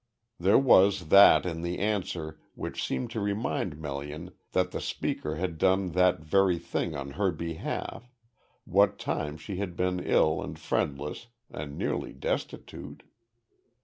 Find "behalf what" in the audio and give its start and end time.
7.31-8.97